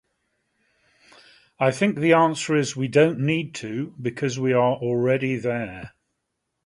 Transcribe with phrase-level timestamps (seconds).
[1.59, 5.93] I think the answer is we don't need to because we are already there.